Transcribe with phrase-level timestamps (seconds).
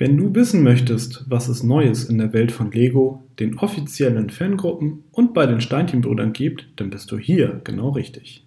[0.00, 5.02] Wenn du wissen möchtest, was es Neues in der Welt von Lego, den offiziellen Fangruppen
[5.10, 8.46] und bei den Steinchenbrüdern gibt, dann bist du hier genau richtig.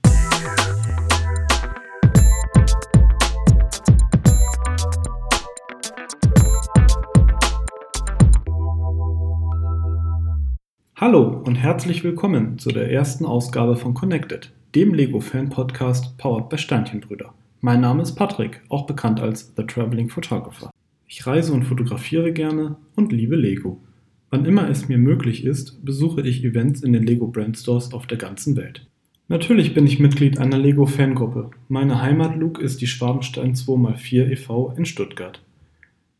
[10.95, 17.33] Hallo und herzlich willkommen zu der ersten Ausgabe von Connected, dem Lego-Fan-Podcast powered by Steinchenbrüder.
[17.59, 20.70] Mein Name ist Patrick, auch bekannt als The Traveling Photographer.
[21.13, 23.81] Ich reise und fotografiere gerne und liebe Lego.
[24.29, 28.07] Wann immer es mir möglich ist, besuche ich Events in den Lego Brand Stores auf
[28.07, 28.87] der ganzen Welt.
[29.27, 31.51] Natürlich bin ich Mitglied einer Lego Fangruppe.
[31.67, 34.73] Meine Heimat Luke ist die Schwabenstein 2x4 e.V.
[34.77, 35.43] in Stuttgart.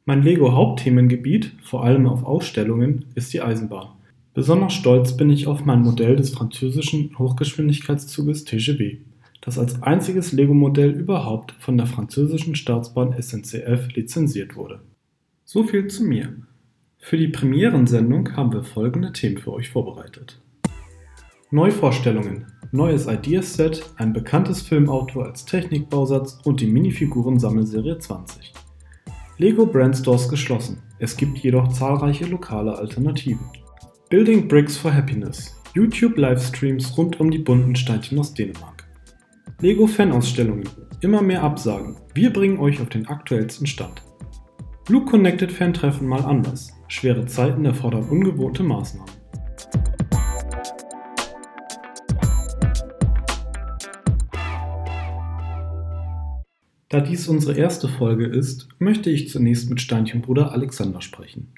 [0.03, 3.93] Mein Lego Hauptthemengebiet, vor allem auf Ausstellungen, ist die Eisenbahn.
[4.33, 8.97] Besonders stolz bin ich auf mein Modell des französischen Hochgeschwindigkeitszuges TGV
[9.41, 14.81] das als einziges Lego-Modell überhaupt von der französischen Staatsbahn SNCF lizenziert wurde.
[15.53, 16.33] So viel zu mir.
[16.97, 20.41] Für die Premierensendung haben wir folgende Themen für euch vorbereitet.
[21.49, 28.53] Neuvorstellungen, neues Ideaset, ein bekanntes Filmauto als Technikbausatz und die Minifiguren-Sammelserie 20.
[29.39, 33.45] Lego Brand Stores geschlossen, es gibt jedoch zahlreiche lokale Alternativen.
[34.09, 38.87] Building Bricks for Happiness, YouTube-Livestreams rund um die bunten Steinchen aus Dänemark.
[39.59, 40.69] Lego Fanausstellungen.
[41.01, 41.97] Immer mehr Absagen.
[42.13, 44.01] Wir bringen euch auf den aktuellsten Stand.
[44.85, 46.73] Blue Connected Fan-Treffen mal anders.
[46.87, 49.11] Schwere Zeiten erfordern ungewohnte Maßnahmen.
[56.89, 61.53] Da dies unsere erste Folge ist, möchte ich zunächst mit Steinchenbruder Alexander sprechen.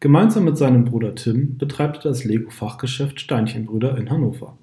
[0.00, 4.58] Gemeinsam mit seinem Bruder Tim betreibt er das Lego-Fachgeschäft Steinchenbrüder in Hannover.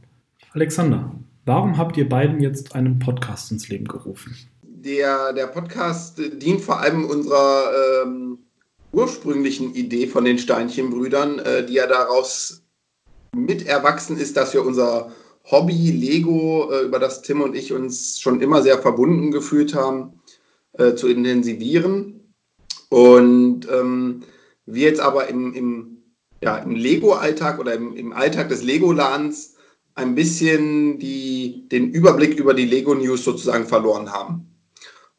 [0.54, 4.36] Alexander, Warum habt ihr beiden jetzt einen Podcast ins Leben gerufen?
[4.84, 7.72] Der, der Podcast dient vor allem unserer
[8.04, 8.40] ähm,
[8.92, 12.64] ursprünglichen Idee von den Steinchenbrüdern, äh, die ja daraus
[13.36, 15.12] mit erwachsen ist, dass wir unser
[15.44, 20.20] Hobby Lego, äh, über das Tim und ich uns schon immer sehr verbunden gefühlt haben,
[20.74, 22.34] äh, zu intensivieren.
[22.90, 24.24] Und ähm,
[24.66, 25.98] wir jetzt aber im, im,
[26.42, 29.58] ja, im Lego-Alltag oder im, im Alltag des Legolands
[29.94, 34.51] ein bisschen die, den Überblick über die Lego News sozusagen verloren haben.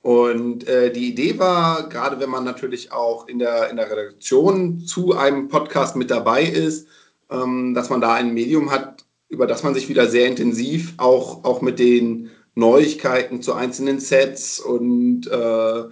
[0.02, 4.80] Und äh, die Idee war, gerade wenn man natürlich auch in der, in der Redaktion
[4.80, 6.88] zu einem Podcast mit dabei ist,
[7.30, 11.44] ähm, dass man da ein Medium hat, über das man sich wieder sehr intensiv auch,
[11.44, 15.84] auch mit den Neuigkeiten zu einzelnen Sets und äh,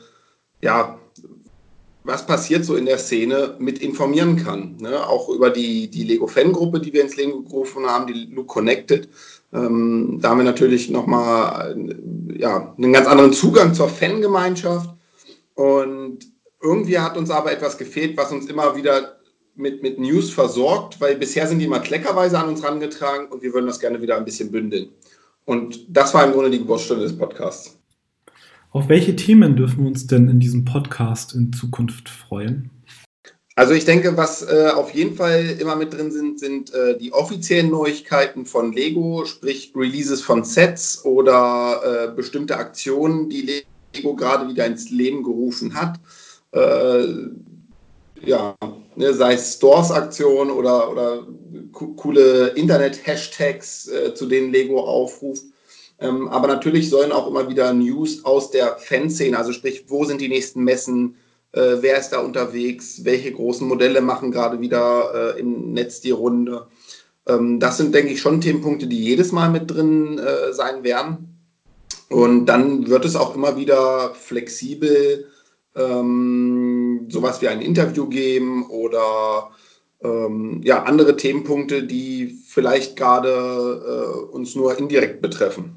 [0.60, 0.98] ja,
[2.02, 4.76] was passiert so in der Szene, mit informieren kann.
[4.78, 5.06] Ne?
[5.06, 9.08] Auch über die, die Lego-Fangruppe, die wir ins Leben gerufen haben, die Luke Connected.
[9.52, 11.76] Ähm, da haben wir natürlich nochmal
[12.36, 14.90] ja, einen ganz anderen Zugang zur Fangemeinschaft.
[15.54, 16.18] Und
[16.62, 19.16] irgendwie hat uns aber etwas gefehlt, was uns immer wieder
[19.56, 23.52] mit, mit News versorgt, weil bisher sind die immer kleckerweise an uns rangetragen und wir
[23.52, 24.88] würden das gerne wieder ein bisschen bündeln.
[25.44, 27.78] Und das war im Grunde die Geburtsstunde des Podcasts.
[28.70, 32.70] Auf welche Themen dürfen wir uns denn in diesem Podcast in Zukunft freuen?
[33.60, 37.12] Also ich denke, was äh, auf jeden Fall immer mit drin sind, sind äh, die
[37.12, 43.62] offiziellen Neuigkeiten von Lego, sprich Releases von Sets oder äh, bestimmte Aktionen, die
[43.92, 46.00] Lego gerade wieder ins Leben gerufen hat.
[46.52, 47.04] Äh,
[48.24, 48.56] ja,
[48.96, 51.26] ne, sei es Stores-Aktionen oder, oder
[51.96, 55.44] coole Internet-Hashtags, äh, zu denen Lego aufruft.
[55.98, 60.22] Ähm, aber natürlich sollen auch immer wieder News aus der Fanszene, also sprich, wo sind
[60.22, 61.16] die nächsten Messen,
[61.52, 66.10] äh, wer ist da unterwegs, welche großen Modelle machen gerade wieder äh, im Netz die
[66.10, 66.66] Runde.
[67.26, 71.38] Ähm, das sind, denke ich, schon Themenpunkte, die jedes Mal mit drin äh, sein werden.
[72.08, 75.26] Und dann wird es auch immer wieder flexibel
[75.76, 79.50] ähm, sowas wie ein Interview geben oder
[80.02, 85.76] ähm, ja, andere Themenpunkte, die vielleicht gerade äh, uns nur indirekt betreffen.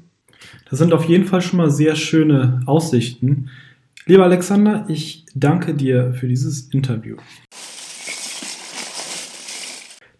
[0.70, 3.50] Das sind auf jeden Fall schon mal sehr schöne Aussichten.
[4.06, 7.16] Lieber Alexander, ich danke dir für dieses Interview.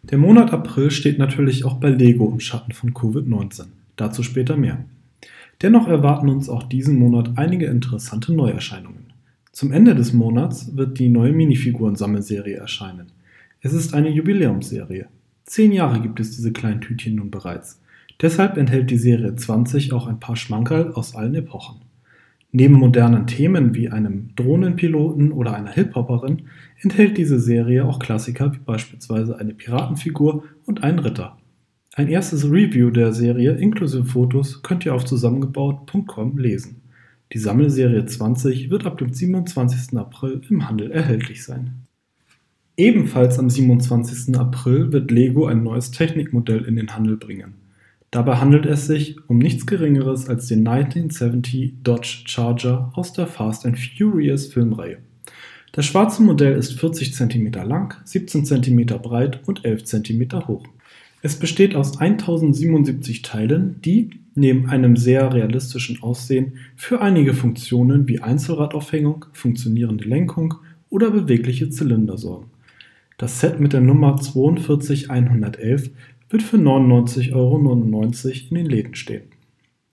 [0.05, 3.67] Der Monat April steht natürlich auch bei Lego im Schatten von Covid-19.
[3.97, 4.87] Dazu später mehr.
[5.61, 9.13] Dennoch erwarten uns auch diesen Monat einige interessante Neuerscheinungen.
[9.53, 13.09] Zum Ende des Monats wird die neue Minifiguren-Sammelserie erscheinen.
[13.61, 15.09] Es ist eine Jubiläumsserie.
[15.45, 17.83] Zehn Jahre gibt es diese kleinen Tütchen nun bereits.
[18.23, 21.84] Deshalb enthält die Serie 20 auch ein paar Schmankerl aus allen Epochen.
[22.57, 26.43] Neben modernen Themen wie einem Drohnenpiloten oder einer Hip-Hopperin
[26.81, 31.37] enthält diese Serie auch Klassiker wie beispielsweise eine Piratenfigur und einen Ritter.
[31.97, 36.83] Ein erstes Review der Serie inklusive Fotos könnt ihr auf zusammengebaut.com lesen.
[37.33, 39.99] Die Sammelserie 20 wird ab dem 27.
[39.99, 41.83] April im Handel erhältlich sein.
[42.77, 44.39] Ebenfalls am 27.
[44.39, 47.64] April wird Lego ein neues Technikmodell in den Handel bringen.
[48.15, 53.67] Dabei handelt es sich um nichts Geringeres als den 1970 Dodge Charger aus der Fast
[53.67, 54.99] and Furious Filmreihe.
[55.73, 60.63] Das schwarze Modell ist 40 cm lang, 17 cm breit und 11 cm hoch.
[61.23, 68.21] Es besteht aus 1077 Teilen, die, neben einem sehr realistischen Aussehen, für einige Funktionen wie
[68.21, 70.55] Einzelradaufhängung, funktionierende Lenkung
[70.89, 72.47] oder bewegliche Zylinder sorgen.
[73.19, 75.91] Das Set mit der Nummer 42111
[76.31, 77.59] wird für 99,99 Euro
[78.51, 79.25] in den Läden stehen.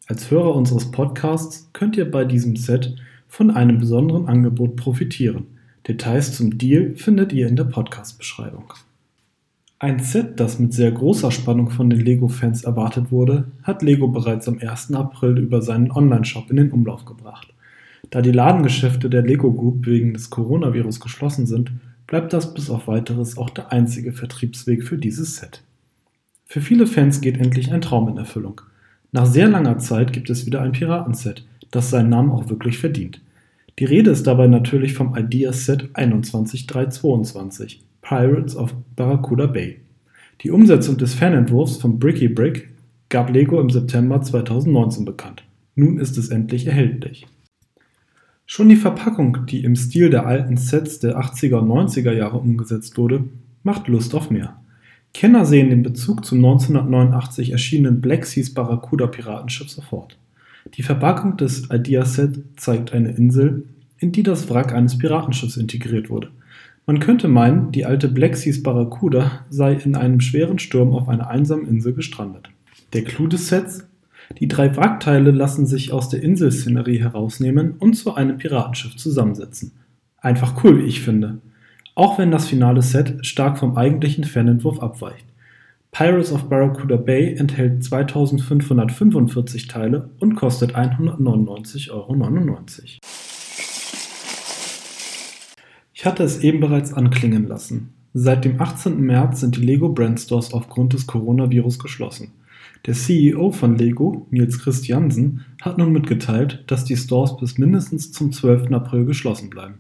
[0.08, 2.96] Als Hörer unseres Podcasts könnt ihr bei diesem Set
[3.28, 5.46] von einem besonderen Angebot profitieren.
[5.88, 8.74] Details zum Deal findet ihr in der Podcast-Beschreibung.
[9.80, 14.48] Ein Set, das mit sehr großer Spannung von den Lego-Fans erwartet wurde, hat Lego bereits
[14.48, 14.94] am 1.
[14.94, 17.54] April über seinen Online-Shop in den Umlauf gebracht.
[18.12, 21.72] Da die Ladengeschäfte der Lego Group wegen des Coronavirus geschlossen sind,
[22.06, 25.64] bleibt das bis auf weiteres auch der einzige Vertriebsweg für dieses Set.
[26.52, 28.60] Für viele Fans geht endlich ein Traum in Erfüllung.
[29.14, 33.22] Nach sehr langer Zeit gibt es wieder ein Piratenset, das seinen Namen auch wirklich verdient.
[33.80, 39.80] Die Rede ist dabei natürlich vom Ideas Set 21322, Pirates of Barracuda Bay.
[40.42, 42.68] Die Umsetzung des Fanentwurfs von Bricky Brick
[43.08, 45.46] gab Lego im September 2019 bekannt.
[45.76, 47.28] Nun ist es endlich erhältlich.
[48.46, 52.98] Schon die Verpackung, die im Stil der alten Sets der 80er und 90er Jahre umgesetzt
[52.98, 53.24] wurde,
[53.64, 54.61] macht Lust auf mehr.
[55.14, 60.18] Kenner sehen den Bezug zum 1989 erschienenen Black Seas Barracuda Piratenschiff sofort.
[60.76, 63.66] Die Verpackung des Idea-Set zeigt eine Insel,
[63.98, 66.30] in die das Wrack eines Piratenschiffs integriert wurde.
[66.86, 71.30] Man könnte meinen, die alte Black Seas Barracuda sei in einem schweren Sturm auf einer
[71.30, 72.50] einsamen Insel gestrandet.
[72.94, 73.86] Der Clou des Sets?
[74.40, 79.74] Die drei Wrackteile lassen sich aus der Inselszenerie herausnehmen und zu einem Piratenschiff zusammensetzen.
[80.18, 81.40] Einfach cool, wie ich finde
[81.96, 85.26] auch wenn das finale Set stark vom eigentlichen Fanentwurf abweicht.
[85.92, 92.16] Pirates of Barracuda Bay enthält 2545 Teile und kostet 199,99 Euro.
[95.94, 97.94] Ich hatte es eben bereits anklingen lassen.
[98.14, 99.00] Seit dem 18.
[99.02, 102.32] März sind die Lego Brand Stores aufgrund des Coronavirus geschlossen.
[102.86, 108.32] Der CEO von Lego, Nils Christiansen, hat nun mitgeteilt, dass die Stores bis mindestens zum
[108.32, 108.72] 12.
[108.72, 109.76] April geschlossen bleiben.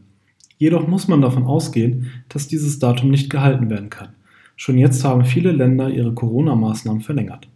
[0.61, 4.09] Jedoch muss man davon ausgehen, dass dieses Datum nicht gehalten werden kann.
[4.55, 7.47] Schon jetzt haben viele Länder ihre Corona-Maßnahmen verlängert.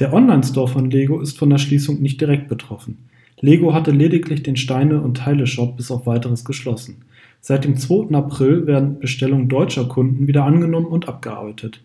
[0.00, 2.98] Der Online-Store von Lego ist von der Schließung nicht direkt betroffen.
[3.38, 7.04] Lego hatte lediglich den Steine- und Teile-Shop bis auf weiteres geschlossen.
[7.40, 8.16] Seit dem 2.
[8.16, 11.80] April werden Bestellungen deutscher Kunden wieder angenommen und abgearbeitet.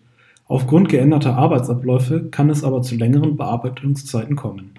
[0.48, 4.72] Aufgrund geänderter Arbeitsabläufe kann es aber zu längeren Bearbeitungszeiten kommen.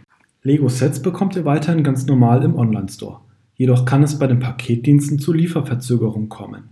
[0.44, 3.22] Lego-Sets bekommt ihr weiterhin ganz normal im Online-Store.
[3.57, 6.69] Jedoch kann es bei den Paketdiensten zu Lieferverzögerungen kommen.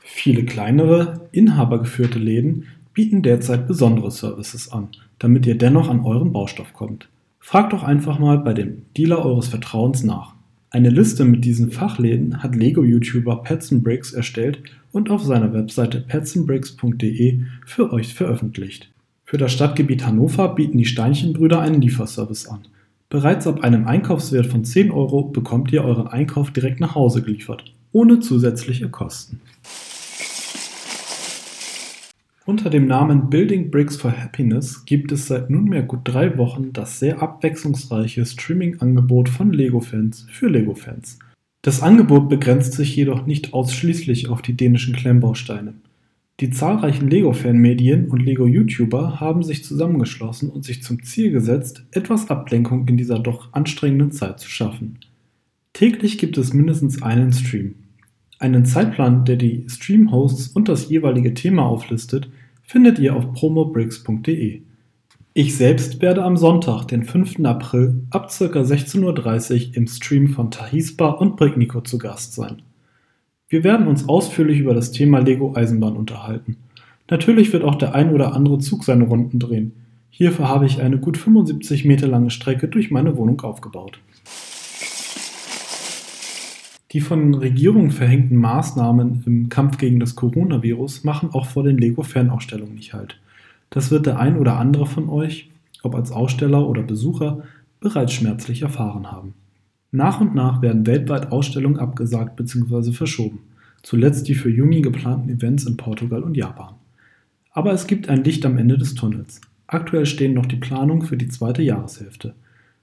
[0.00, 2.64] Viele kleinere, inhabergeführte Läden
[2.94, 4.88] bieten derzeit besondere Services an,
[5.18, 7.08] damit ihr dennoch an euren Baustoff kommt.
[7.38, 10.34] Fragt doch einfach mal bei dem Dealer eures Vertrauens nach.
[10.70, 13.44] Eine Liste mit diesen Fachläden hat Lego-YouTuber
[13.82, 14.62] Bricks erstellt
[14.92, 18.90] und auf seiner Webseite petzenbricks.de für euch veröffentlicht.
[19.24, 22.66] Für das Stadtgebiet Hannover bieten die Steinchenbrüder einen Lieferservice an.
[23.08, 27.72] Bereits ab einem Einkaufswert von 10 Euro bekommt ihr euren Einkauf direkt nach Hause geliefert,
[27.92, 29.40] ohne zusätzliche Kosten.
[32.46, 36.98] Unter dem Namen Building Bricks for Happiness gibt es seit nunmehr gut drei Wochen das
[36.98, 41.18] sehr abwechslungsreiche Streaming-Angebot von Lego-Fans für Lego-Fans.
[41.62, 45.74] Das Angebot begrenzt sich jedoch nicht ausschließlich auf die dänischen Klemmbausteine.
[46.40, 52.86] Die zahlreichen Lego-Fan-Medien und Lego-YouTuber haben sich zusammengeschlossen und sich zum Ziel gesetzt, etwas Ablenkung
[52.88, 54.98] in dieser doch anstrengenden Zeit zu schaffen.
[55.72, 57.76] Täglich gibt es mindestens einen Stream.
[58.38, 62.28] Einen Zeitplan, der die Stream-Hosts und das jeweilige Thema auflistet,
[62.62, 64.60] findet ihr auf promobricks.de.
[65.32, 67.40] Ich selbst werde am Sonntag, den 5.
[67.44, 68.44] April, ab ca.
[68.44, 72.60] 16.30 Uhr im Stream von Tahispa und Bricknico zu Gast sein.
[73.48, 76.56] Wir werden uns ausführlich über das Thema Lego Eisenbahn unterhalten.
[77.08, 79.72] Natürlich wird auch der ein oder andere Zug seine Runden drehen.
[80.10, 84.00] Hierfür habe ich eine gut 75 Meter lange Strecke durch meine Wohnung aufgebaut.
[86.90, 92.74] Die von Regierungen verhängten Maßnahmen im Kampf gegen das Coronavirus machen auch vor den Lego-Fanausstellungen
[92.74, 93.20] nicht halt.
[93.70, 95.50] Das wird der ein oder andere von euch,
[95.84, 97.44] ob als Aussteller oder Besucher,
[97.78, 99.34] bereits schmerzlich erfahren haben.
[99.96, 102.92] Nach und nach werden weltweit Ausstellungen abgesagt bzw.
[102.92, 103.38] verschoben,
[103.82, 106.74] zuletzt die für Juni geplanten Events in Portugal und Japan.
[107.52, 109.40] Aber es gibt ein Licht am Ende des Tunnels.
[109.66, 112.34] Aktuell stehen noch die Planungen für die zweite Jahreshälfte.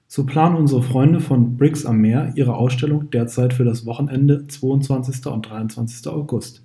[0.08, 5.24] So planen unsere Freunde von Bricks am Meer ihre Ausstellung derzeit für das Wochenende 22.
[5.26, 6.08] und 23.
[6.08, 6.64] August.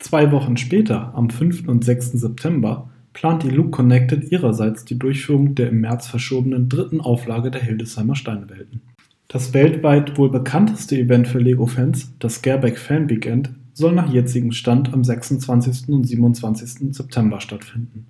[0.00, 1.68] Zwei Wochen später, am 5.
[1.68, 2.14] und 6.
[2.14, 7.62] September, plant die Look Connected ihrerseits die Durchführung der im März verschobenen dritten Auflage der
[7.62, 8.80] Hildesheimer Steinewelten.
[9.28, 14.92] Das weltweit wohl bekannteste Event für Lego-Fans, das Scareback Fan Weekend, soll nach jetzigem Stand
[14.92, 15.88] am 26.
[15.88, 16.94] und 27.
[16.94, 18.06] September stattfinden.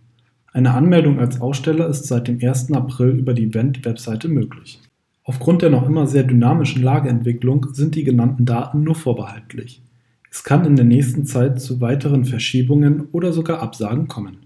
[0.52, 2.73] Eine Anmeldung als Aussteller ist seit dem 1.
[2.73, 4.80] April über die Event-Webseite möglich.
[5.25, 9.83] Aufgrund der noch immer sehr dynamischen Lageentwicklung sind die genannten Daten nur vorbehaltlich.
[10.30, 14.38] Es kann in der nächsten Zeit zu weiteren Verschiebungen oder sogar Absagen kommen.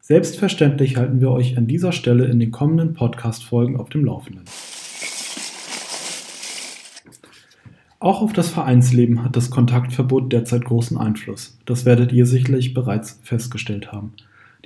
[0.00, 4.44] Selbstverständlich halten wir euch an dieser Stelle in den kommenden Podcast-Folgen auf dem Laufenden.
[8.04, 11.56] Auch auf das Vereinsleben hat das Kontaktverbot derzeit großen Einfluss.
[11.64, 14.12] Das werdet ihr sicherlich bereits festgestellt haben.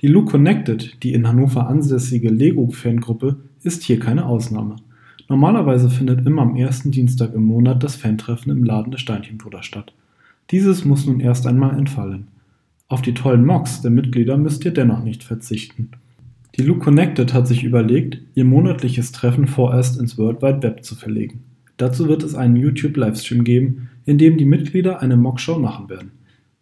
[0.02, 4.74] Die Look Connected, die in Hannover ansässige Lego-Fangruppe, ist hier keine Ausnahme.
[5.28, 9.92] Normalerweise findet immer am ersten Dienstag im Monat das Fantreffen im Laden der Steinchenbruder statt.
[10.50, 12.26] Dieses muss nun erst einmal entfallen.
[12.88, 15.90] Auf die tollen Mocks der Mitglieder müsst ihr dennoch nicht verzichten.
[16.56, 20.96] Die Look Connected hat sich überlegt, ihr monatliches Treffen vorerst ins World Wide Web zu
[20.96, 21.44] verlegen.
[21.78, 26.10] Dazu wird es einen YouTube-Livestream geben, in dem die Mitglieder eine Mockshow machen werden.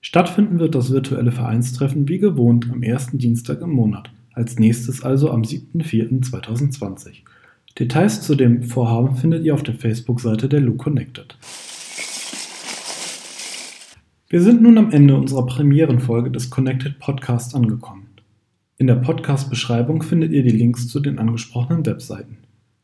[0.01, 5.31] Stattfinden wird das virtuelle Vereinstreffen wie gewohnt am ersten Dienstag im Monat, als nächstes also
[5.31, 7.23] am 7.4.2020.
[7.79, 11.37] Details zu dem Vorhaben findet ihr auf der Facebook-Seite der Look Connected.
[14.29, 18.07] Wir sind nun am Ende unserer Premierenfolge des Connected Podcast angekommen.
[18.77, 22.37] In der Podcast-Beschreibung findet ihr die Links zu den angesprochenen Webseiten.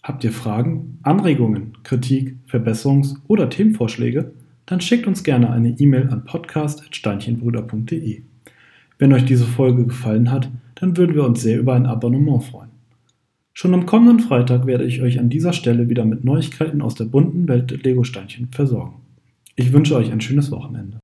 [0.02, 4.32] Habt ihr Fragen, Anregungen, Kritik, Verbesserungs- oder Themenvorschläge?
[4.66, 8.22] Dann schickt uns gerne eine E-Mail an podcast.steinchenbrüder.de.
[8.98, 12.70] Wenn euch diese Folge gefallen hat, dann würden wir uns sehr über ein Abonnement freuen.
[13.52, 17.04] Schon am kommenden Freitag werde ich euch an dieser Stelle wieder mit Neuigkeiten aus der
[17.04, 18.96] bunten Welt Lego-Steinchen versorgen.
[19.54, 21.01] Ich wünsche euch ein schönes Wochenende.